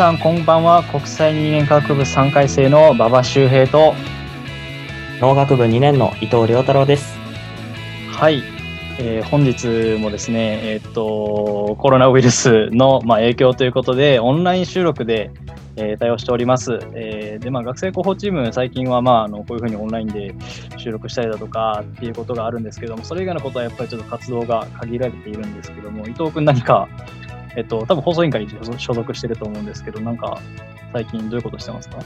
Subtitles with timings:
[0.00, 0.82] さんこんばんは。
[0.84, 3.92] 国際人間科学部3回生の馬場周平と。
[5.20, 7.18] 農学部2年の伊藤亮太郎です。
[8.10, 8.42] はい、
[8.98, 15.32] えー、本日もですねえー、っとコロナウイルスの、まあ、影響ということでオンライン収録で、
[15.76, 20.34] えー、対応しております、えー、でまあ、学生広報チーム最近は、まあ、あのこういうふうにオンラインで
[20.78, 26.88] 収録したりだとかっていうことがあるんですけどもそれ以外のことはやっぱりちょっと活動が限られているんですけども伊藤君何か
[27.56, 30.40] えっと、多分放送委員会に所属してると思うんですけど、なんか、
[30.92, 31.98] 最近どういうことしてますか？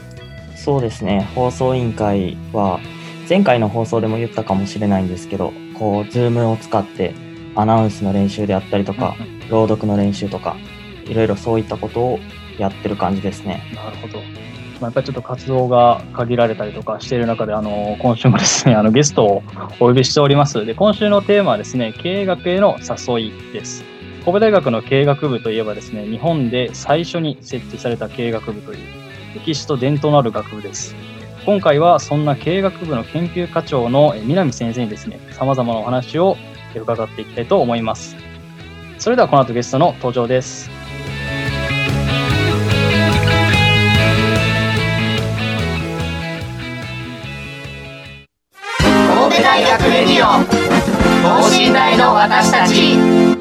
[0.55, 2.79] そうですね、放送委員会は、
[3.27, 7.13] 前回の放送でも言ったかもしれないんですけど、こう、ズームを使って、
[7.55, 9.15] アナウンスの練習であったりとか、
[9.49, 10.55] 朗読の練習とか、
[11.05, 12.19] いろいろそういったことを
[12.57, 13.63] やってる感じですね。
[13.73, 14.19] なるほど。
[14.19, 14.23] ま
[14.81, 19.43] あ、やっぱりちょっと活動が限られたりとかしている中で、あの、今週もですね、あの、ゲストを
[19.79, 20.65] お呼びしております。
[20.65, 23.85] で、今週のテーマはですね、経営学への誘いです。
[24.25, 28.79] 神戸大学の経営学部といえばですね、日本で最初に設置された経営学部という
[29.35, 30.95] 歴史と伝統のある学部です。
[31.45, 36.37] 今回はそんな経営学部の研究課長の南先生にですね、様々なお話を
[36.75, 38.15] 伺っていきたいと思います。
[38.97, 40.71] それではこの後ゲストの登場です。
[49.07, 50.43] 神戸大学レディオ
[51.43, 53.34] 等身大の私たち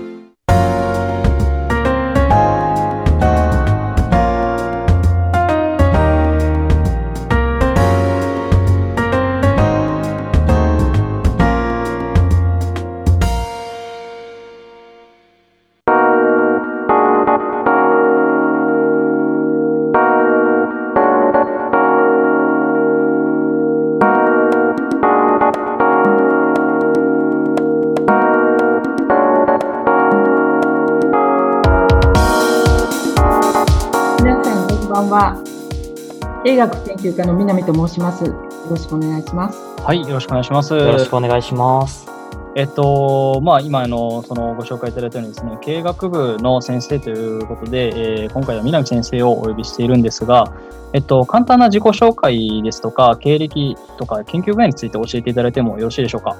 [36.46, 38.26] 営学研究家の南と申します。
[38.26, 38.32] よ
[38.70, 39.58] ろしくお願いします。
[39.82, 40.72] はい、よろしくお願いします。
[40.72, 42.06] よろしくお願いします。
[42.54, 50.52] えっと、まあ、今の、その、ご紹介いただいたようにですね、経営学部の先生ということで、えー、今回は南先生をお呼びしているんですが、
[50.92, 56.36] えっと、簡単な自己紹介ですとか、経歴とか、研究分野について教えていただいてもよろしいでしょうか？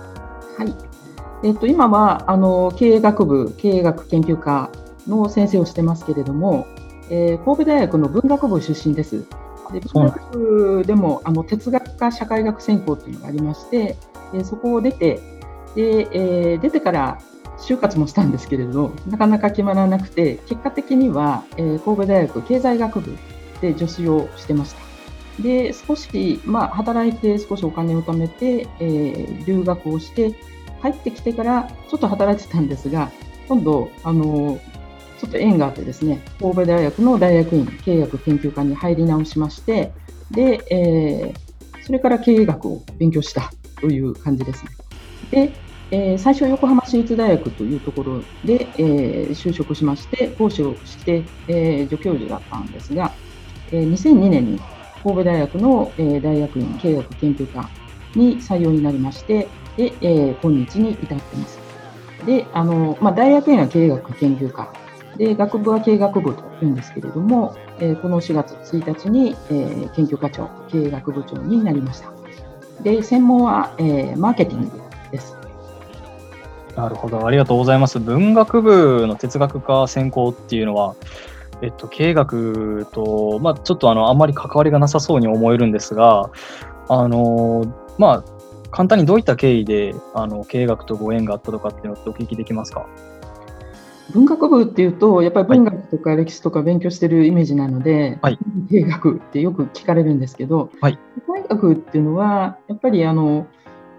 [0.58, 0.72] はい。
[1.42, 4.70] えっと、今は、あの、経営学部、経営学研究科
[5.08, 6.68] の先生をしてますけれども、
[7.10, 9.24] えー、神戸大学の文学部出身です。
[9.72, 13.96] で文学でもあの哲学科社会学専攻というのがありまして、
[14.34, 15.20] えそこを出て
[15.74, 17.18] で、えー、出てから
[17.58, 23.16] 就活もしたんですけれどなかなか決まらなくて結果的には、えー、神戸大学経済学部
[23.60, 24.84] で助手をしてました。
[25.42, 30.32] で少し、まあ、働いて少しお金を貯めて、えー、留学をして
[30.80, 33.10] 帰ってきてからちょっと働いてたんですが
[33.48, 34.60] 今度あの
[35.24, 39.90] ちょっと縁があってですね、神戸大学の大学院経営学研究科に入り直しまして、
[40.30, 44.70] で、えー、それから経営学を勉強したという感じですね。
[45.30, 45.52] で、
[45.90, 53.10] えー、最初は横浜市立大学というところで、えー、就職しまして、講師をして、えー、助教授だったんですが、
[53.72, 54.60] えー、2002年に
[55.02, 57.70] 神戸大学の、えー、大学院経営学研究科
[58.14, 59.48] に採用になりまして、
[59.78, 61.58] で、えー、今日に至っています。
[62.26, 64.83] で、あの、まあ、大学院は経営学研究科
[65.16, 72.12] で学部は経営学部というんですけれども、えー、この4月1日に、えー、研究課長経営学部長になりました。
[72.82, 74.80] で専門は、えー、マーケティング
[75.10, 75.36] です。
[76.76, 77.24] なるほど。
[77.24, 78.00] ありがとうございます。
[78.00, 80.96] 文学部の哲学科専攻っていうのは
[81.62, 86.30] えっと、経営学と、まあ、ちょっとあのあんまり関わりがなさそうに思えるんですが、
[86.88, 87.64] あの
[87.96, 88.24] まあ、
[88.70, 92.86] 簡単にどういった経緯であの経営学とご縁があったとかっていうのってお聞きできますか？
[94.14, 98.38] 文学部っていうと、やっぱり文学とか歴史とか勉強してるイメージなので、はい、
[98.70, 103.48] 経営学ってよく聞かれるんですけど、はい、経営学っていうのは、やっぱりあの、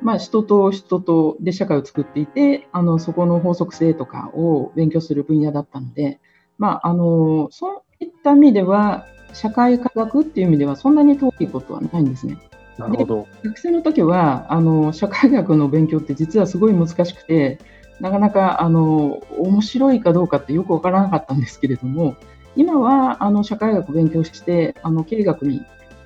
[0.01, 6.19] まあ、人と人とで社会を作っていて、あのそこの法則性とかを勉強する分野だったので、
[6.57, 12.37] まあ、あのそういった意味では、社会科学っていう意味では、そんなに遠いことはないんですね。
[12.77, 13.27] なるほど。
[13.43, 17.59] 学生の時はあの社会学の勉強って実はすごい難しくて、
[17.99, 22.15] なかなかあの面白いかどうかってよくわからなかったんですけれども、
[22.55, 25.61] 今はあの社会学を勉強してあの経営学に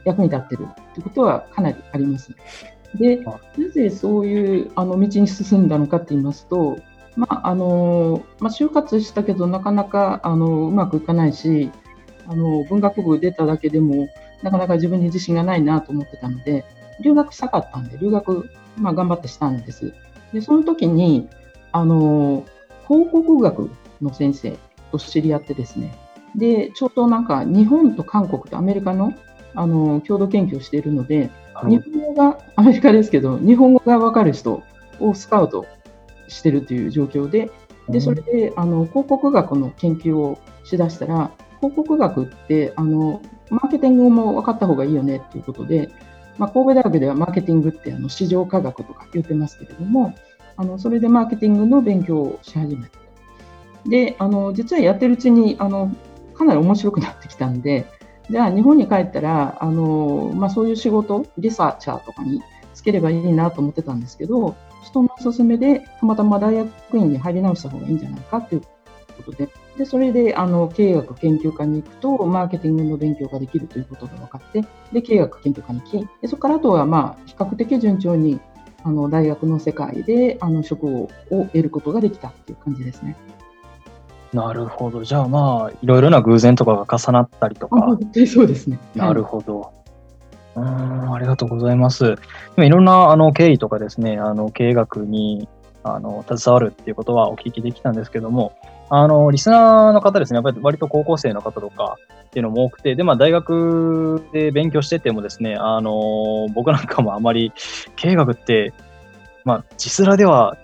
[0.06, 2.36] 役に立ってるってことはかなりあります。
[2.96, 3.40] で、な
[3.74, 6.78] ぜそういうあの道に進んだのかって言いますと、
[7.16, 11.70] まああのまあ、就活したけどなかなかあのうまくいかないし
[12.28, 14.08] あの文学部出ただけでも
[14.42, 16.64] なかなか自分に自信がないなと思ってたので
[17.04, 19.94] 留学したかったんで留学、まあ、頑張ってしたんです。
[20.34, 21.28] でその時に
[21.72, 22.46] あの
[22.88, 23.70] 広告学
[24.02, 24.58] の先生
[24.92, 25.98] と知り合ってですね。
[26.36, 29.14] でちょうどなんか日本と韓国とアメリカの
[29.56, 31.32] あの共同研究をしているので、
[31.68, 34.64] 日本語がアメリカですけど日本語が分かる人
[35.00, 35.66] をスカウト
[36.28, 37.50] してるという状況で
[37.90, 45.90] でそれであの広告学の研究をしだしたら広告学ってあのマーケティングも分かった方がいいよねっていうことで、
[46.38, 50.14] まあ、神戸大学ではマーケティングってあの市場科学とか言ってますけれども
[50.60, 53.00] あのそれでマーケティングの勉強をし始めた。
[53.88, 55.96] であの実はやってるうちにあの
[56.34, 57.86] かなり面白くなってきたんで
[58.30, 68.62] じゃあ日本に帰ったらあの、まあ、そういう仕事リサーチャーとかにつければいいなと思ってたんですけど人のおすすめでたまたま大学院に入り直した方がいいんじゃないかという
[69.16, 69.50] ことで。
[69.78, 78.42] でそれであの経営学研究科に行くとマーケティングの勉強ができるということが分かってで経営学研究科に行きでそこからあとはまあ比較的順調に
[78.84, 83.16] あの大学の世界であの職をを得ることができたっていう感じですね。
[84.34, 85.04] なるほど。
[85.04, 87.98] じゃあまあ、いろいろな偶然とかが重なったりとか。
[88.28, 88.78] そうですね。
[88.96, 89.74] なるほど。
[90.56, 92.16] うん、ありがとうございます。
[92.56, 95.48] でいろんなあの経緯とかですね、あの経営学に
[95.84, 98.54] あの携わるっていうことはお聞きできたんですけども、
[98.90, 107.54] あのリスナーの方ですね、やっぱり割と高校生の方とかっていうのも多くて、で、まあ、大学で勉強しててもですね、あの僕なんかもあまり
[107.96, 108.74] 経営学って、
[109.46, 110.58] まあ、字面では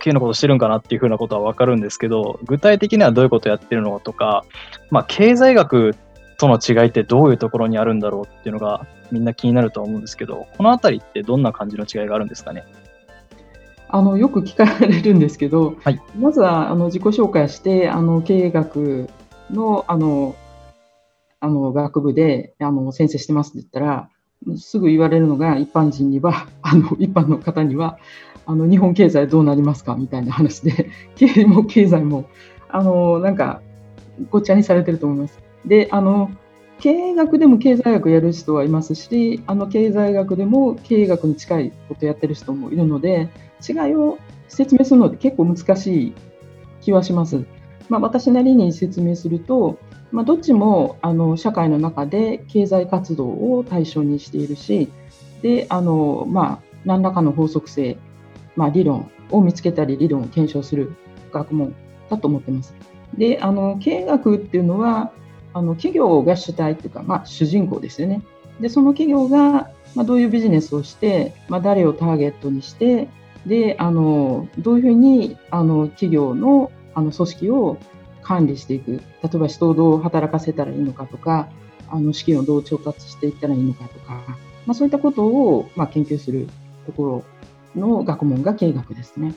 [0.00, 4.44] 経営のことしてるんかなっていうふうなことはわかるんですけど、具体的にはどういうことやってるのとか、
[4.90, 5.94] まあ、経済学
[6.38, 12.64] との違いってどういうところにあるんだろうっていうのがみんな気になると思うんですけど、このあたりってどんな感じの違いがあるんですかね？
[13.92, 19.08] あのよく聞かれるんですけど、はい、まずはあの自己紹介してあの経営学
[19.50, 20.34] のあの
[21.40, 24.08] あの学部であの先生してますって言ったら
[24.56, 27.98] すぐ言われるのが一般人には あの一般の方には
[28.46, 29.94] あの日本経済どうなりますか？
[29.94, 32.24] みたいな話で 経営も経済も
[32.70, 33.60] あのなんか
[34.30, 35.38] ごっちゃにされてると思います。
[35.66, 36.30] であの
[36.80, 43.28] 経営学でも経済学やる人はいますしあの経済学でも経営学に近いことやってる人もいるので
[43.66, 46.14] 違いを説明するのって結構難しい
[46.80, 47.44] 気はします。
[47.88, 49.78] まあ、私なりに説明すると、
[50.10, 54.90] まあ、どっちもあの社会の中で経済活動を対象にしているし
[55.42, 57.98] であの、まあ、何らかの法則性
[58.56, 60.94] まあ、理論を見つけたり理論を検証する
[61.32, 61.74] 学問
[62.10, 62.74] だと思ってます。
[63.16, 65.12] であの経営学っていうのは
[65.54, 68.22] あの企業が主体というか、まあ、主人公ですよね。
[68.60, 73.08] でその企業が、まあ、どういうビジネスをして、まあ、誰をターゲットにして
[73.46, 77.78] であのどういうふうにあの企業のあの組織を
[78.22, 81.48] 管理していく例えば人をどう働かせたらいいのかとか
[81.88, 84.22] あの資金をどう調達していったらいいのかとか、
[84.66, 86.48] まあ、そういったことを、まあ、研究する
[86.86, 87.24] とこ
[87.74, 89.34] ろの学問が経営学ですね。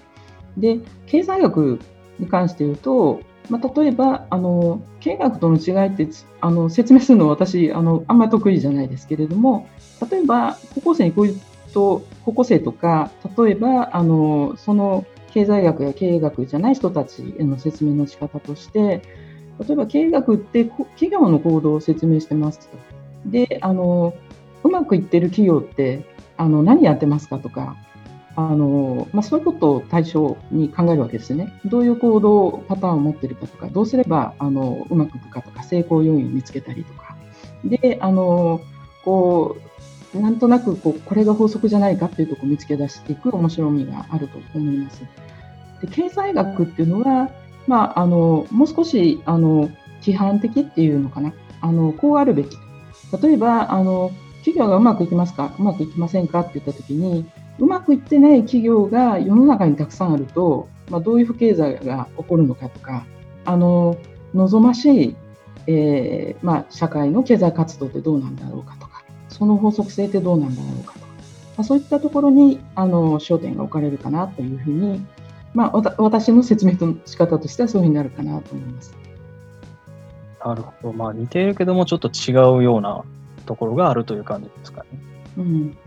[0.58, 1.80] で、経済学
[2.20, 6.08] に関して言うと、まあ、例えばあの経営学との違いって
[6.42, 9.68] あの説明するのは私あのあんまり得意じゃないですけれども
[10.10, 11.42] 例えば高校生にこういう
[11.74, 19.02] と高校生とか例えばあのその経済学や経営学じゃない人たちへの説明の仕方として
[19.60, 22.78] 例えば経営学って企業の行動を説明してますと。
[23.26, 24.14] であの
[24.64, 26.06] うまくいってる企業って
[26.38, 27.76] あの何やってますかとか
[28.38, 31.54] あのまあ、そういうことを対象に考えるわけですよね。
[31.64, 37.16] どういう行動パターンを持っているかとか、どうすればあのうまくいくかとか、成功要因を見つけたりとか。
[37.64, 38.60] で、あの
[39.06, 39.56] こ
[40.14, 45.04] うなんとなくこうこれが法則じゃないかっていうところを見つけ出していく面白みがあると思います。
[45.82, 47.30] で経済学っていうのは、
[47.68, 49.70] まあ、あのもう少しあの
[50.02, 52.58] 規範的っていうのかなあのこうあるべき
[53.22, 57.26] 例えばあの企業がうまくいきますかうまくいきませんかって言ったときに
[57.60, 63.06] うまくいってない企業が世の中にたくさんあると、まあ、どういう不経済が起こるのかとか
[63.46, 63.98] あの
[64.34, 65.16] 望ましい、
[65.68, 71.06] えーまあ、社会の経済活動ってどうなんだろうかとかその法則性ってどうなんだろうかとか
[71.58, 75.06] まあ、そういったところにあの焦点が置かれるかなというふうに、
[75.54, 78.94] まあ、私の説明の仕方としてはそういうふうになるかなと思います。
[80.46, 80.94] なるほど。
[80.94, 83.04] まあ似ているけどもちょっと違うような
[83.46, 85.00] ところがあるという感じですかね。
[85.38, 85.78] うん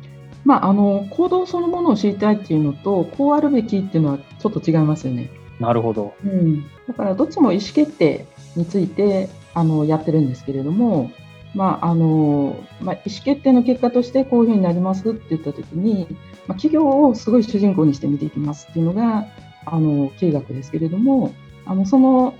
[0.48, 5.28] まあ、あの行動そのものを知りたいっていうのとこうあるべきっていうのはちょっと違いますよね。
[5.60, 8.24] なるほど、うん、だからどっちも意思決定
[8.56, 11.10] についてあのやってるんですけれども、
[11.54, 16.06] まああのまあ、意思決定の結果としてこういうふうになりますって言ったときに、
[16.46, 19.26] まあ、企業をすごい主人公にして見ていきますっていうのが
[19.66, 21.34] あの経営学ですけれども
[21.66, 22.32] あのその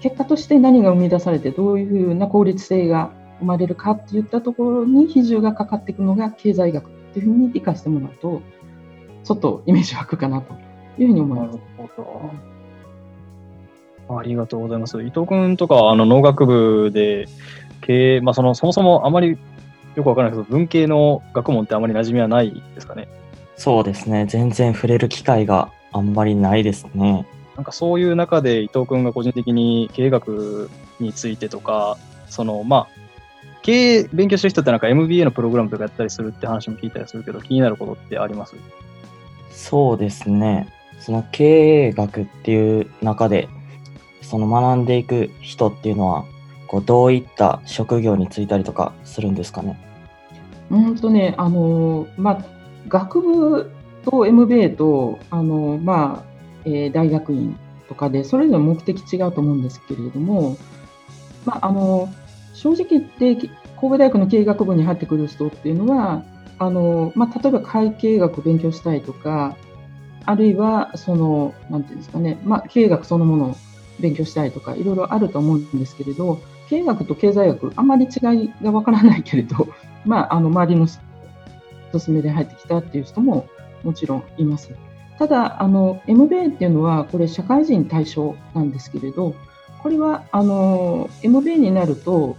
[0.00, 8.40] 結果として何が生み出されてどういうふうな効率性が生まれるかっていったところに比重がかかっていくのが経済学っていうふうに理解してもらうと
[9.22, 10.54] ちょっとイメージ湧くかなと
[10.98, 11.56] いうふうに思います。
[11.56, 12.32] なるほ
[14.08, 15.00] どありがとうございます。
[15.02, 17.26] 伊藤君とかあの農学部で
[17.82, 19.38] 経営、まあ、そのそもそもあまり
[19.94, 23.08] よくわからないけど、文系の学問ってあまり馴染みはないですかね？
[23.56, 24.26] そうですね。
[24.26, 27.26] 全然触れる機会があんまりないですね。
[27.54, 33.01] なんかそういう中で伊藤君が個人的に経営学についてとか、そのまあ、
[33.62, 38.54] 経営勉強してる人ってなんか MBA のプログラムとかやったりするって話も聞いたりするけど、気になることってあります？
[39.50, 40.68] そうですね。
[41.00, 43.48] その経営学っていう中で
[44.20, 46.24] その学んでいく人っていうのは
[46.68, 49.78] こうどういった職業に就いたりとかするんですかね？
[50.70, 52.44] うんとねあの、まあ、
[52.88, 53.72] 学部
[54.04, 56.32] と MBA とあの、まあ
[56.64, 60.56] えー、大学院とかでそれぞれ目的違うと思うんですけれども、
[61.44, 62.08] まあ、あの
[62.52, 63.36] 正直言って
[63.80, 66.22] 神戸大学の経営学部に入ってくる人っていうのは
[66.58, 69.56] あの、まあ、例えば会計学を勉強したいとか
[70.24, 73.56] あるいはそのなんていうんですかね、まあ、経営学そのものを
[74.00, 79.68] 勉強したいとかいろいろあると思うんですけれど経営学と経済学あまり違いがわからないけれど、
[80.06, 80.86] まあ、あの周りの
[81.92, 83.46] 勧めで入ってきたっていう人も
[83.82, 84.70] もちろんいます。
[85.18, 89.34] ただあの MBA っていうのはこれ社会人対象なんですけれど
[89.82, 92.36] これはあの MBA になると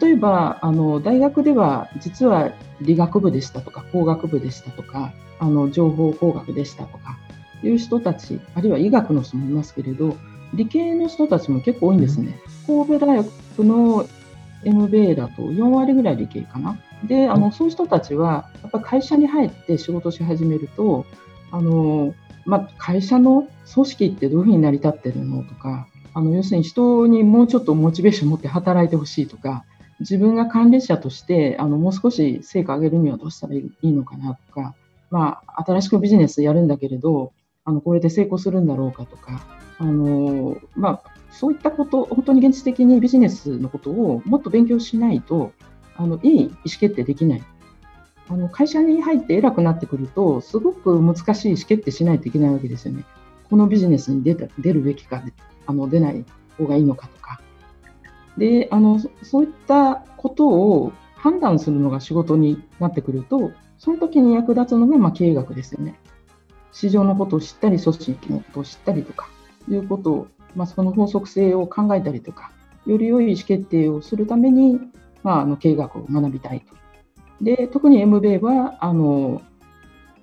[0.00, 7.18] 例えばあの大学では実は理学部でしたとか工学部でしたとかあの情報工学でしたとか
[7.62, 10.16] いう人たちあるいは医学の人もいますけれど
[10.54, 12.38] 理系の人たちも結構多いんですね。
[12.66, 14.06] 神戸大学の
[14.64, 16.78] MBA だと4割ぐらい理系かな。
[17.04, 21.06] で、あのそういう人たちは、やっぱ会社に入って仕事し始めると、
[21.50, 29.64] あのまあ、会社の組織ってどういうふうに成り立ってるのとか、あの要するに人にもうちょっとモチベーションを持って働いてほしいとか、
[30.00, 34.74] 自分が管理者としてあのもう少し成果を上げるにはどうしたらいいのかなとか、
[35.10, 37.32] まあ、新しくビジネスやるんだけれど、
[37.64, 39.44] あのこれで成功するんだろうかとか、
[39.78, 45.52] あのまあ、そういったこと、本当に現実的にビジネスのことをもっと勉強しないと、
[45.96, 47.42] あのいい意思決定できない。
[48.28, 53.04] あの会社に入って偉くなってくると、すごく難しい意思決定しないといけないわけですよね。
[53.50, 55.22] このビジネスに出た出るべきか、
[55.70, 56.24] あの出ない
[56.58, 57.40] 方がいいのかとか。
[58.36, 65.98] であの、そういったことを判断するのが仕事になってくると、その時に役立つのが、まあ、経営学ですよね。
[66.72, 69.28] 市場のことを知ったり、組織のことを知ったりとか、
[69.68, 72.52] いうことを、まあ、その法則性を考えたりとか、
[72.86, 74.78] より良い意思決定をするために、
[75.22, 76.74] まあ、あの経営学を学びたいと。
[77.42, 79.42] で特に MBA はあの、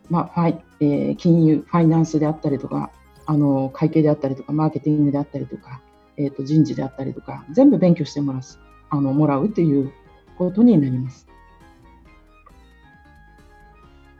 [0.09, 2.91] まあファイえー、金融、ファイナンスであったりとか、
[3.27, 5.81] あの会計であったりとか、マーケティングであったりとか、
[6.15, 8.41] えーと、人事であったりとか、全部勉強してもらう
[8.89, 9.91] あのもらうという
[10.37, 11.27] ことになります。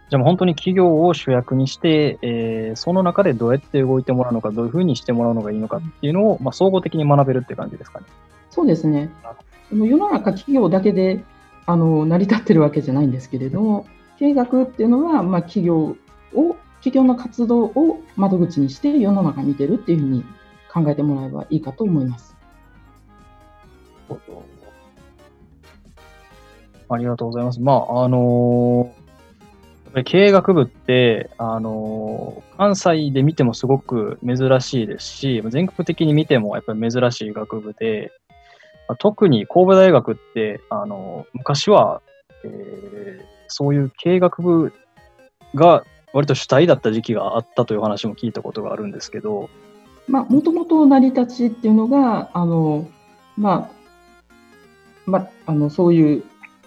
[0.09, 8.05] じゃあもう本当に企業を主役にして、えー、その中でどうやって動いてもらうのか、どういうふうにしてもらうのがいいのかっていうのを、まあ、総合的に学べるっていう感じですかね。
[8.49, 9.09] そうですね。
[9.71, 11.23] 世の中企業だけで
[11.65, 13.85] あの成り立ってるわけじゃないんですけれども、
[14.17, 15.97] 経営学っていうのは、まあ、企業
[16.33, 16.55] を、
[16.87, 20.23] 企業の活動を窓口にして世の中見てるっていうふうに
[20.71, 22.35] 考えてもらえばいいかと思います。
[26.89, 27.59] ありがとうございます。
[27.59, 29.07] まあ、あのー
[30.03, 38.11] 経営学部って、あのー、関西で見てもすごく珍しいですし、全国的に見てもやっぱり珍しい学部で、
[38.99, 42.01] 特に神戸大学って、あのー、昔は、
[42.43, 44.73] えー、そういう経営学部
[45.55, 45.83] が
[46.17, 49.51] 割と主体だった時期があったという話も聞いたことがあるんですけど。
[50.07, 52.89] まあ、もともと成り立ちっていうのが、あの、
[53.37, 54.31] まあ、
[55.05, 56.23] まあ、あの、そういう、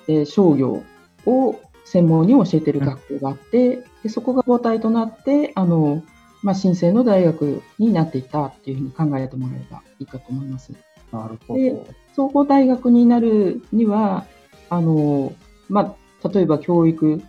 [0.07, 0.85] えー、商業
[1.27, 6.05] を専門に教えてる学校があって、でそこが母体となってあの、
[6.45, 10.73] まあ、新生の大学になっていたっていうふうに考えてもらえばいいかと思います。
[11.11, 14.27] なるほど総合大学になるには
[14.69, 15.33] あの、
[15.69, 17.21] まあ、例えば教育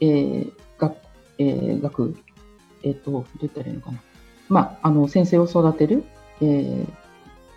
[0.00, 0.71] えー学
[1.48, 2.14] えー学、
[2.82, 3.98] えっ、と、どう言ったらいいのかな。
[4.48, 6.04] まあ、あの、先生を育てる、
[6.40, 7.02] えー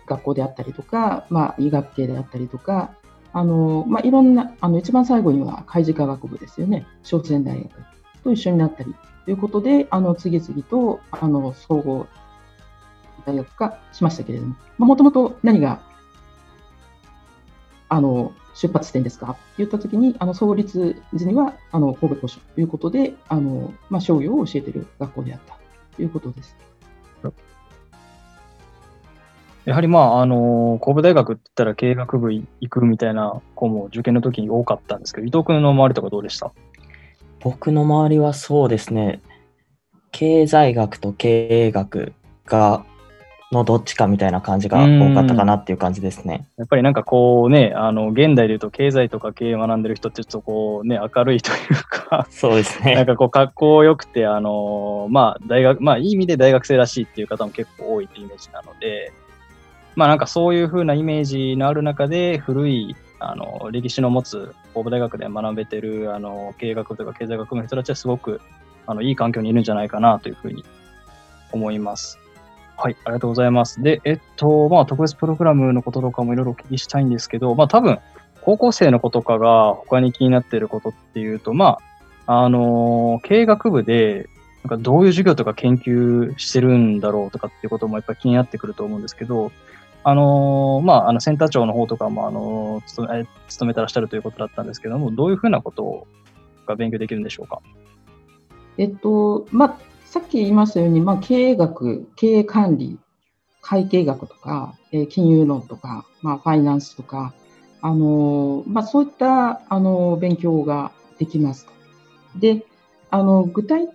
[0.06, 2.94] 学校であったりとか、まあ、医学系であったりとか、
[3.32, 6.86] あの、まあ、いろんな、あの、一番最後には海事科学部ですよね。
[7.02, 7.70] 小津大学
[8.22, 12.06] と一緒になったりということで、あの、次々と、あの、総合
[13.26, 15.80] 大学化しましたけれども、もともと何が、
[17.88, 19.32] あの、出発点ですか？
[19.32, 22.40] って言ったときに、あの、創立時には、あの、神戸古書。
[22.40, 25.58] ということで、あの、まあ、商業を教えている学校であった。
[25.94, 26.56] ということです。
[29.66, 36.52] やはりまあ、あの、神戸大学って言ったら経営学部行くみたいな子も受験の時に多かったんですけど、伊藤君の周りとかどうでした？
[37.40, 39.20] 僕の周りはそうですね、
[40.12, 42.12] 経済学と経営学
[42.44, 42.86] が、
[43.52, 46.48] のどっちかみたいな感じが多かったかなっていう感じですね。
[46.56, 51.56] やっぱりなんかこうね、あの、現代で言うと経済とか経営を学んでる人ってちょっとこうね、明るいという
[51.88, 53.06] か、そうですなんね。
[53.06, 59.12] かこう格好良くて、あの、まあ大学、まあいい意味で大学生らしいっていう方も結構多いっていうイメージなので、
[59.94, 68.40] まあなんかそういう風なイメージのある中で古い、あの、歴史の持つ神戸大学で学べてる、あの、経営学とか経済学部の人たちはすごく、
[68.88, 70.64] あの、いい環境にいるんじゃないかなというふうに
[71.52, 72.18] 思います。
[72.76, 73.82] はい、ありがとうございます。
[73.82, 77.98] で、えっと、まあ、特別プログラムのこととかもいろいろお聞きしたいんですけど、まあ、多分、
[78.42, 81.78] 高校生の子とかが他に気になっていることっていうと、ま
[82.26, 84.28] あ、あの経営学部で、
[84.62, 89.50] なんかどういう授業とか研究してるんだろうとかっていうこともやっぱり気になってくると思うんですけど、
[90.04, 96.06] あのまあ、あの、センター長の方とかも、あの勤め、勤めてらっしゃるということだったんですけども、どういうふうなこと
[96.66, 97.60] が勉強できるんでしょうか？
[98.78, 99.76] えっと、まあ、
[100.16, 102.98] さっき言いましたように、まあ、経営学、経営管理、
[103.60, 107.34] 会計学とか、えー金融論とか、まあ、ファイナンスとか、
[107.82, 111.66] あのまあ、そういった、あの勉強ができます。
[112.34, 112.64] で、
[113.10, 113.90] あの、具体、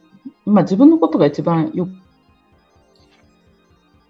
[0.45, 1.87] まあ、自分のことが一番よ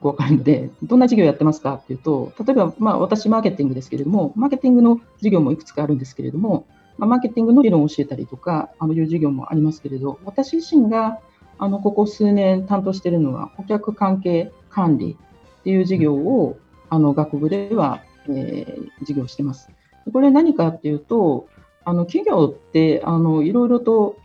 [0.01, 11.21] くわかるので、どんな授業やってますかっていうと、例えば、まあ、私、マーケティングですけれども、マーケティングの授業もいくつかあるんですけれども、まあ、マーケティングの理論を教えたりとか、あのいう授業もありますけれど、私自身が
[11.61, 15.15] あのここ数年担当しているのは、顧客関係管理
[15.59, 16.57] っていう授業を、
[16.89, 19.69] あの学部では、えー授業してます。
[20.11, 21.47] これ何かっていうと、
[21.85, 24.17] あの企業ってあのいろいろと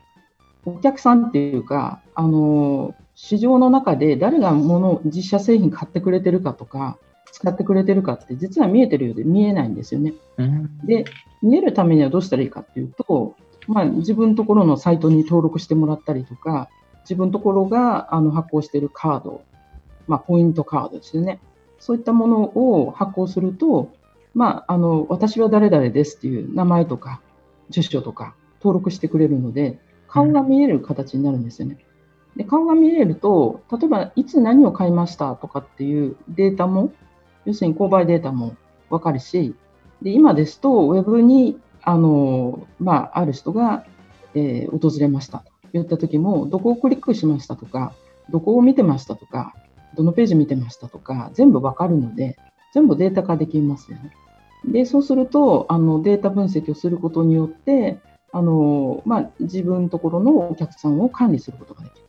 [0.64, 6.98] お客さんっていうか、あの市場の中で誰が物を実写製品買ってくれてるかとか、
[7.32, 10.14] 使ってくれてるかって実は見えてるようで見えないんですよね。
[10.84, 11.04] で、
[11.42, 13.36] 見えるためにはどうしたらいいかっていうと、
[13.68, 16.70] まあ、自分のところのサイトに登録してもらったりとか、
[17.06, 19.42] 自分ところがあの発行しているカード、
[20.08, 21.40] まあ、ポイントカードですよね。
[21.78, 23.92] そういったものを発行すると、
[24.34, 27.20] まあ、あの私は誰々ですっていう名前とか
[27.70, 31.78] 住所とか登録してくれるので、顔が見える形になるんですよね。
[32.36, 36.92] で顔が見えると、例えばいつ何を買いましたとかっていうデータも、
[37.44, 38.56] 要するに購買データも
[38.90, 39.54] 分かるし、
[40.02, 43.84] で今ですと、ウェブにあの、まあ、ある人が、
[44.34, 47.92] えー訪れました言った時も、どこをクリックしましたとか、
[48.30, 49.54] どこを見てましたとか、
[49.96, 52.36] どのページ見てましたとか、全部わかるので、
[52.72, 54.12] 全部データ化できますよね。
[54.64, 57.98] で、そうすると、あのデータ分析をすることによって、
[58.32, 62.06] あのまあ、自分のところのお客さんを管理することができる。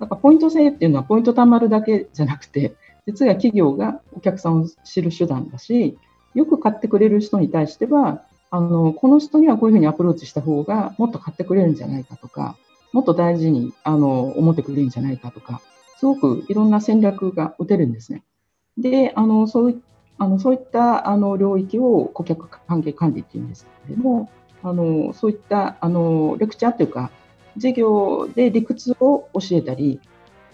[0.00, 2.74] だからポイント制っていうのはポイント貯まるだけじゃなくて、
[3.06, 5.96] 実は企業がお客さんを知る手段だし、
[6.34, 12.56] よく買ってくれる人に対しては、あのこの人にはこういうふうにアプローチした方がもっと買ってくれるんじゃないかとか、
[12.94, 15.60] もっと大事にあの思ってくれるんじゃないかとか、
[15.98, 18.22] すごくいろんな戦略が打てるんですね。
[18.78, 19.82] で、あのそうい
[20.16, 24.30] あのそういったあの領域を顧客関係管理っていうんですけれども、
[24.62, 27.10] あのそういったあのレクチャーというか、
[27.54, 30.00] 授業で理屈を教えたり、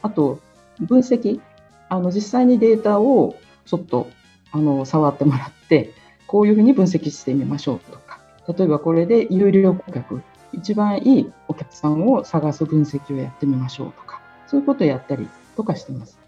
[0.01, 0.41] あと
[0.81, 1.43] 分析、
[1.91, 4.09] あの実際にデータをちょっと
[4.51, 5.93] あの触ってもらって、
[6.27, 10.23] こういうふうに分析してみましょうとか、例えばこれで有料顧客、
[10.53, 16.19] 一番いいお客さんを探す分析をやってみましょうとか、そういうことをやったりとかしてます。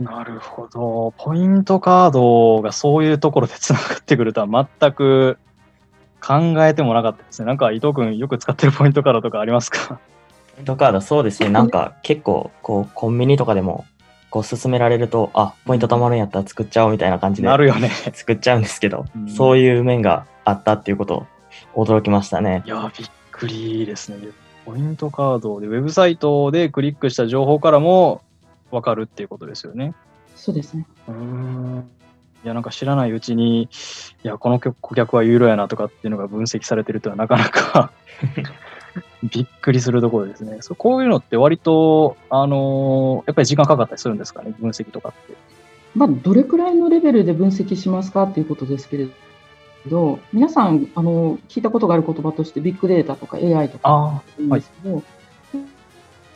[0.00, 1.12] なるほど。
[1.18, 5.38] ポイントカードがそういうところでつながってくるとは全く
[6.20, 7.46] 考えてもなかったですね。
[7.46, 9.98] なんか伊藤君よく使ってるポイントカードとかありますか？
[10.54, 11.48] ポイントカード、そうですね。
[11.50, 13.86] なんか結構、こう、コンビニとかでも、
[14.30, 17.88] こう、勧められると、あ、ポイント貯まるんやったら作っちゃおうみたいな感じでなるよね。
[18.12, 21.26] 作っちゃうんですけど、うんそういう面があったっていうことを
[21.74, 22.68] 驚きましたねい。
[22.68, 24.18] やー、びっくりですね。
[24.64, 28.22] ポイントカードで、ウェブサイトでクリックした情報からも
[28.70, 29.94] 分かるっていうことですよね。
[30.36, 30.86] そうですね。
[31.08, 31.90] うーん。
[32.44, 33.68] いや、なんか知らないうちに、い
[34.22, 37.92] や、この顧客はユーロやなとかっていうのが分析されてるとはなかなか
[39.22, 40.58] びっくりするところですね。
[40.60, 45.34] そうこういうのって割と、あのーやっぱり時間かかったりするんですかね、分析とかって。
[45.94, 49.08] まあ、どれくらいのレベルで分析しますかということですけれ
[49.86, 55.02] ど、皆さんあの聞いたことがある言葉としてビッグデータとか AI とかあ言うんですけど、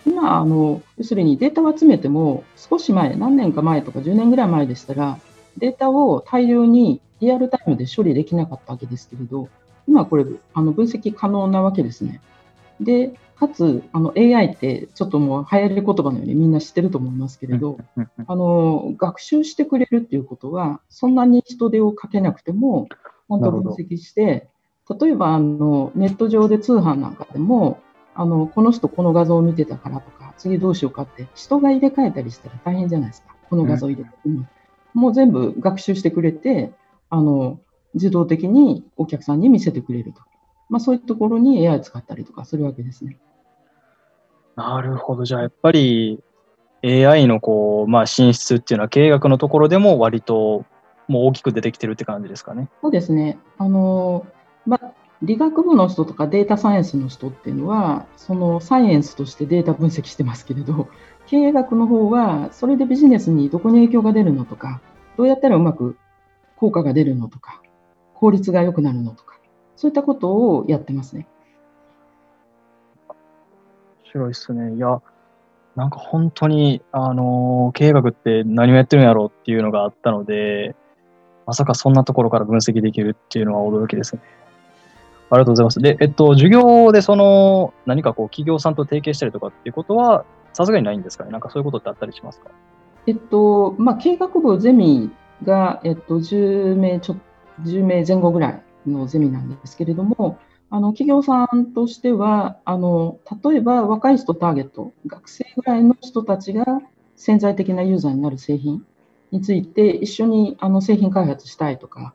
[0.07, 5.19] 今あの、要するにデータを集めても、少し前、何年か前とか10年ぐらい前でしたら、
[5.59, 9.49] データを大量にリアルタイムで処理できなかったわけですけれど、
[9.87, 10.25] 今これ、
[10.55, 12.21] あの分析可能なわけですね。
[12.81, 17.79] で、かつ、あの AI ってちょっともう流行り言葉のようにみんな知ってると思いますけれど、
[18.27, 22.89] あの学習してくれるっていうことは、そんなに人手をかけなくても、
[23.41, 24.49] ちゃんと分析して、
[25.01, 27.81] 例えばあのネット上で通販なんかでも、
[28.15, 34.11] あのこの人この画像を見てたからとか、次どうしようかって、人が入れ替えたりしたら大変じゃないですか、この画像入れて。
[34.27, 34.49] うん
[34.95, 36.73] もう全部学習してくれて、
[37.11, 37.61] あの
[37.95, 40.21] 自動的にお客さんに見せてくれると。
[40.69, 43.19] まあ、そういうところに AI 使ったりとかするわけですね。
[44.57, 45.25] なるほど。
[45.25, 46.23] じゃあ、やっぱり
[46.83, 50.65] AI のこう、まあ、進出っていうのは経営学のところでも割と
[51.09, 52.69] もう大きく出てきてるって感じですかね。
[52.81, 53.39] そうですね。
[53.59, 54.27] あの、
[54.67, 60.89] まあ、理学部の人とかデータサイエンスの人っていうのは、そのサイエンスとしてデータ分析してますけれど、
[61.27, 64.81] 経営学の方は、それでビジネスにどこに影響が出るのとか、
[65.17, 65.97] どうやったらうまく
[66.57, 67.63] 効果が出るのとか、
[68.15, 69.39] 効率が良くなるのとか、
[69.77, 71.29] そういったことをやってますね。
[73.09, 74.75] 面白いですね。
[74.75, 75.01] いや、
[75.77, 80.75] なんか本当に、あのー経営学って何をやってるんやろうっていうのがあったので、
[81.47, 84.23] まさかそんなところから分析できるっていうのは驚きですね。
[85.31, 85.81] ありがとうございます。
[85.81, 91.31] で、えっと、授業でその、何かこう、企業さんと提携したりとかっていうことは、さすがにないんですかね？
[91.31, 92.51] なんかそういうことってあったりしますか？
[93.07, 95.11] えっと、まあ、経営学部ゼミ
[95.43, 97.17] が、えっと、10名ちょ、
[97.63, 106.65] 10名前後ぐらいのゼミなんですけれども、あの、企業さんとしては、あの、例えば若い人ターゲット、学生ぐらいの人たちが
[107.17, 108.85] 潜在的なユーザーになる製品
[109.33, 112.15] について一緒にあの製品開発したいとか、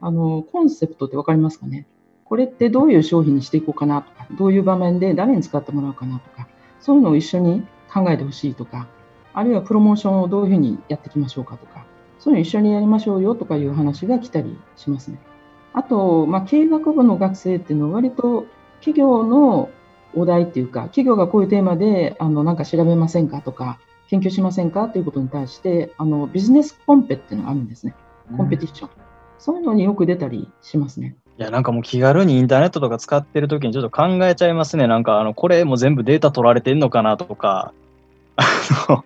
[0.00, 1.86] あの、コンセプトってわかりますかね？
[2.24, 6.48] これってどういう商品にしていこうかなとか、どういう場面で誰に使ってもらうかなとか、
[6.80, 8.88] そういうのを一緒に考えてほしいとか、
[9.34, 11.84] あるいはプロモーションをどういうふうにやっていきましょうかとか、
[12.18, 15.18] そういうの一緒にやりましょうよとかいう話が来たりしますね。
[15.74, 18.46] あと、まあ、経営学部の学生っていうのは割と
[18.80, 19.70] 企業の
[20.14, 23.78] お題っていうか、企業がこういうテーマであのなんか調べませんかとか、
[24.12, 24.88] 研究しませんか？
[24.88, 27.94] ということに対して、あのビジネスコンペっていうのがあるんですね。
[28.36, 28.90] コンペティション。
[29.38, 31.16] そういうのによく出たりしますね。
[31.38, 34.86] いや、なんかもう気軽にインターネットとか使ってるときにちょっと考えちゃいますね。
[34.86, 37.72] なんか、あの、これも全部データ取られてんのかなとか、
[38.36, 38.44] あ
[38.90, 39.04] の、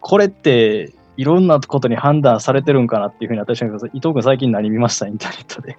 [0.00, 5.78] これっていろんなことに判断されてるんかなっていうふうに私は伊藤君最近何見ましたインターネットで。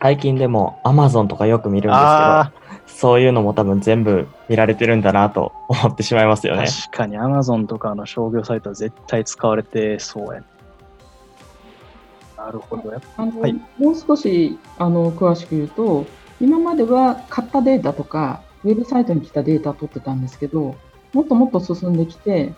[0.00, 2.61] 最近でも Amazon とかよく見るんですあけど、
[2.94, 6.66] そういうのも多分全部見られてるんだなと思ってしまいますよあ、ね。
[6.66, 10.46] 確かに Amazon とかの商業サイトは絶対使われてそうやね。
[12.36, 12.90] なるほど。
[12.90, 16.06] やっぱあのはいもう少しあの詳しく言うと、
[16.40, 20.76] 今までは買ったデータとか、ウェブサイトに来たデータを取ってたんですけど、
[21.12, 22.52] もっともっと進んできて、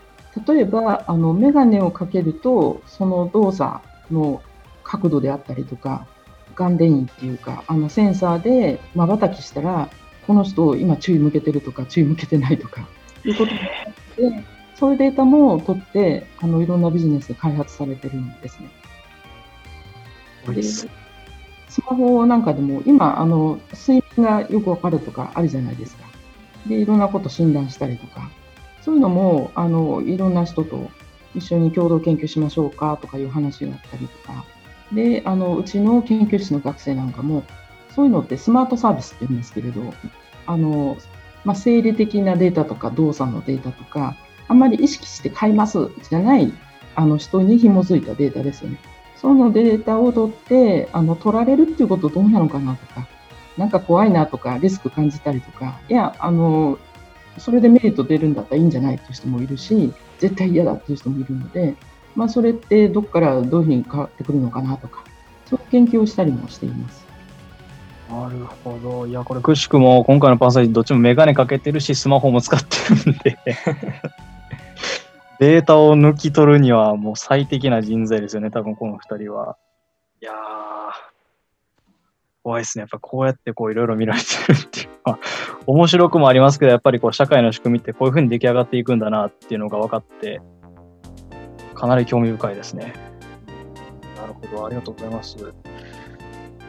[0.47, 3.79] 例えばあのメガネをかけると、その動作
[4.11, 4.41] の
[4.83, 6.07] 角度であったりとか、
[6.55, 9.89] 眼電位っていうか、あのセンサーで瞬きしたら、
[10.27, 12.87] この人、今注意向けてるとか、注意向けてないとか、
[13.23, 18.69] いうことになって、そういうデータも取って、あのいろんなビジネスで開発されてるんですね。
[20.53, 20.87] です。
[21.69, 26.05] スマホなんかでも今、あの睡眠がよくわかるとかあるじゃないですか。
[26.67, 28.29] で、いろんなこと診断したりとか、
[28.81, 30.89] そういうのもあのいろんな人と
[31.35, 34.45] 一緒に共同研究しましょうかとかいう話があったりとか、
[34.93, 37.43] で、あのうちの研究室の学生なんかも、
[37.95, 39.81] そういうのってスマートサービスって言うんですけれど、
[40.45, 40.97] あの
[41.43, 44.15] まあ、生理的なデータとか動作のデータとか、
[44.47, 46.51] あんまり意識して買いますじゃない
[46.95, 48.77] あの人に紐づいたデータですよね。
[49.15, 53.07] そのデータを取って、あの取られるっていうことどうなのかなとか、
[53.57, 56.77] なんか怖いなとか、リスク感じたりとか、いや、あの、
[57.37, 61.75] それでメリット出るんだったらいいんじゃないっていう人もいるし、絶対嫌だっていう人もいるので、
[62.15, 65.03] まあ、それってどっからどういうふうに変わってくるのかなとか、
[65.45, 67.05] そういう研究をしたりもしています。
[68.09, 69.07] なるほど。
[69.07, 72.67] いや、これ、くしくも今回のパーソナリティどっちもメガネかけてるし、スマホも使って
[73.11, 73.37] るんで、
[75.39, 79.57] データを抜き取るにはもう最適な人材ですよね、多分この二人は。
[80.21, 80.35] いやー、
[82.43, 82.83] 怖いですね。
[82.83, 85.19] やっぱこうやってこういろいろ見られてるっていうのは、
[85.65, 90.41] 面白くもありますけど、やっぱりこう社会の仕組みってこういうふうに出来上がっていくんだなっていうのが分かって、
[91.73, 92.93] かなり興味深いですね。
[94.15, 95.37] なるほど、ありがとうございます。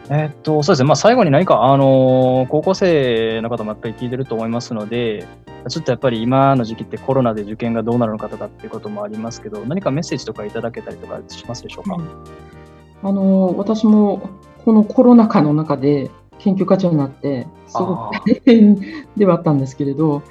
[0.08, 0.86] えーっと、そうですね。
[0.88, 5.26] まあ、最後に何か、あのー高校生の方もやっぱり聞いてると思いますので、
[5.68, 11.98] ちょっとやっぱり今の時期ってコロナで受験がどうなるのかとかっていうこともありますけど、何かメッセージとかいただけたりとかしますでしょうか？
[13.02, 14.30] あの私も
[14.64, 18.78] このコロナ禍の中で研究課長になってすごあく大変
[19.16, 20.22] ではあったんですけれど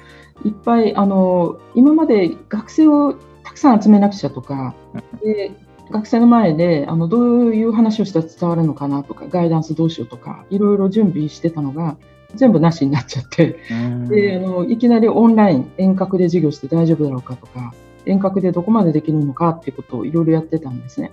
[0.44, 4.74] いっぱいあの今まで学生をたくさん集めなくちゃとか
[5.22, 5.52] で
[5.90, 11.96] 学生の前であのどういう話をしたら伝わるのかなとかガイダンスどうしようとかいろいろ準備してたのが
[12.34, 17.72] 全部なしになっちゃってうんであのいきなりオンライン遠隔で授業して大丈夫だろうかとか
[18.04, 21.10] 遠隔でどこまでできるのかっていうことをいろいろやってたんですね。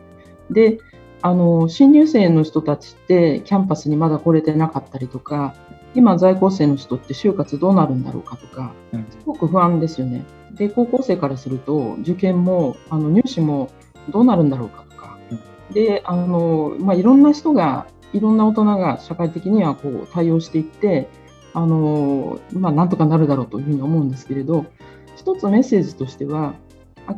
[0.50, 0.80] で
[1.22, 5.56] あの新入生の人たちってキャンパスにまだ来れてなかったりとか
[5.96, 10.26] 今在校生の人って就活どうなるんだろうかとかうんすごく不安ですよね。
[10.52, 13.70] で高校生からすると受験もあの入試も
[14.10, 15.18] どうなるんだろうかとか
[15.72, 21.10] であの、まあ、いろんな人がいろんな大人が社会的にはこう対応していって
[21.54, 24.66] あの、まあ、なんとかなるだろうというふうに思うんですけれど
[25.16, 26.56] 一つメッセージとしては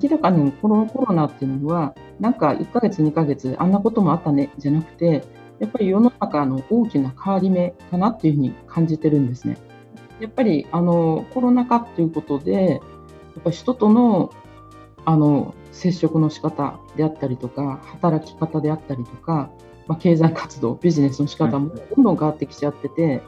[0.02, 5.24] 明らかにこのコロナっていうのはなんか1ヶ月2ヶ月あんなこともあったねじゃなくて
[5.60, 9.58] やっぱり世の中の大きな変わり目かなっていうふうに感じてるんですね。
[10.20, 12.78] やっぱりあのコロナ禍っていうことでや
[13.40, 14.32] っぱ人との
[15.06, 19.50] あの接触の仕方であったりとか働き方であったりとか、
[19.88, 23.22] まあ、経済活動ビジネスの仕方もどんどん変わってきちゃってて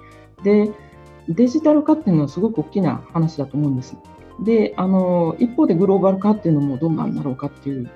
[0.44, 0.72] で
[1.28, 3.98] デジタル化っていうのはすごく大きな話だと思うんです。
[4.40, 7.90] であの一方でグローバル化っていうのもどうなんだろうかっていう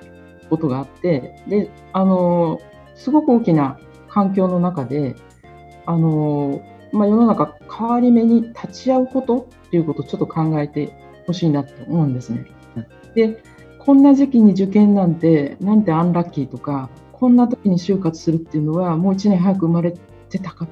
[0.49, 2.59] ことがあってであの
[2.95, 5.15] すごく大きな環境の中で
[5.85, 6.61] あの、
[6.91, 10.91] まあ、世の中変わり目に立ち会うことっていうことをちょっと考えて
[11.25, 12.45] ほしいなと思うんですね。
[13.15, 13.43] で
[13.83, 19.91] こんな時期に受験なんてなんてアンラッキーとかこんな時に就活するっていうのはもう1年早く生まれ
[20.29, 20.67] てたかっ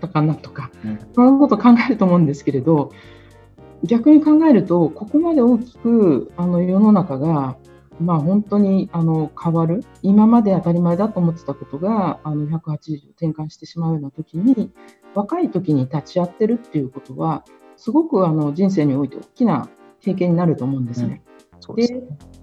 [0.00, 0.98] たかなとかうん。
[1.14, 2.90] そんなこと考えると思うんですけれど
[3.84, 7.56] 逆に考えるとここまで大きくあの世の中が
[8.00, 14.72] まあ本当にあの変わる今まで当たり前だと思ってたことがあの180度転換してしまうような時に
[15.14, 17.44] 若い時に立ち会ってるっていうことは
[17.76, 19.68] すごくあの人生において大きな
[20.00, 21.22] 経験になると思うんですね。
[21.60, 22.00] そうですで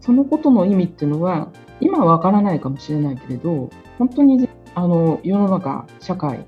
[0.10, 3.70] そのことの意味っていうのは今はわからないかもしれないけれど
[4.00, 6.48] 本当にあの世の中社会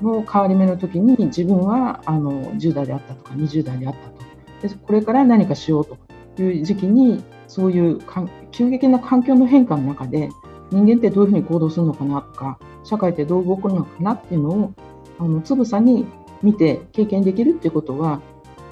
[0.00, 4.08] の変わり目の時に自分はあの10代であったとか20代であった
[4.64, 5.86] とでこれから何かしよう
[6.36, 7.98] という時期にそういう
[8.50, 10.30] 急激な環境の変化の中で
[10.70, 14.72] 人間ってどういうふうに行動するのかなとか社会ってどう動くのかなっていうのを
[15.18, 16.06] あのつぶさに
[16.42, 18.22] 見て経験できるっていうことは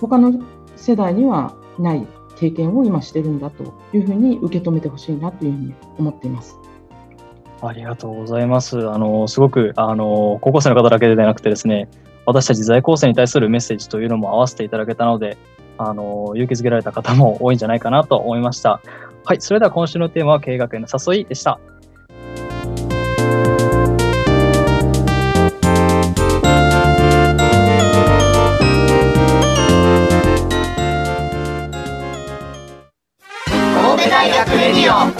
[0.00, 0.32] 他の
[0.76, 2.19] 世代にはない。
[2.40, 6.58] 経験を今してるんだというふうに受け止めてほしいなというふうに思っています。
[7.62, 8.88] ありがとうございます。
[8.88, 11.88] あの、すごく、あの、高校生の方だけでなくてですね、
[12.24, 15.36] 私たち在校生に対するメッセージというのも合わせていただけたので、
[15.76, 18.80] あの、勇気づけられた方も多いんじゃないかなと思いました。
[19.24, 21.60] はい、それでは今週のテーマは経営学への誘いでした。
[34.20, 35.10] 大学レディオ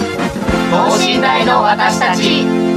[0.69, 2.70] 等身大の私たち。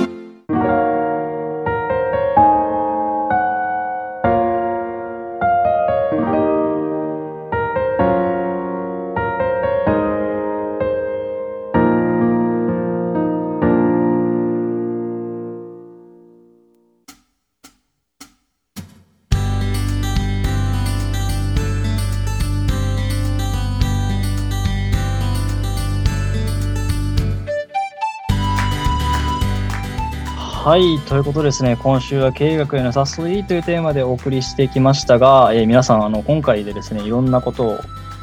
[30.74, 37.78] はい、ということですね、今週は経営学への誘いというテーマでお送りしてきましたが、えー皆さん、あの、今回でですね、いろんなことを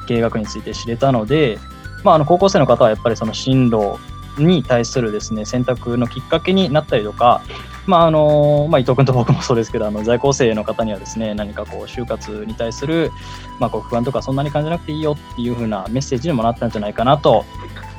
[0.06, 1.60] 経営学について知れたので、
[2.04, 3.98] まあ、あの、高校生の方はやっぱりその進路
[4.38, 7.42] に対するですね、選択のきっかけになったりとか、
[7.86, 13.12] まあ、あの、まあ、伊藤君と僕もそうですけど、あの、在校生の方にはですね、何かこう、就活に対する、
[13.60, 17.46] まあ、こう、不安とかそんなに感じなくていいよっていう風なメッセージにもなったんじゃないかなと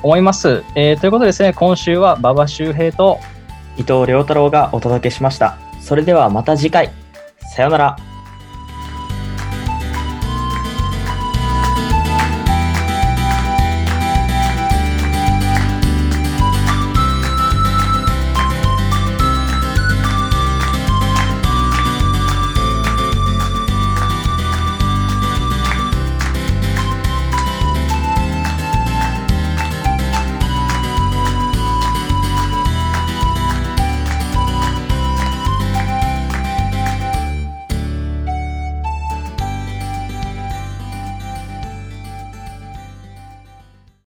[0.03, 0.63] 思います。
[0.75, 3.17] えーということでですね、今週は馬場周平と、
[3.77, 5.57] 伊藤良太郎がお届けしました。
[5.81, 6.91] それではまた次回。
[7.55, 8.12] さようなら。